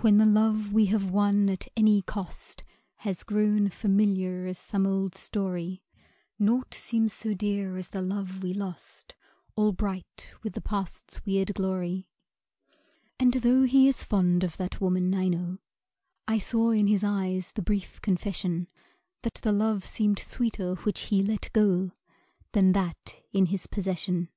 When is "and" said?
13.20-13.34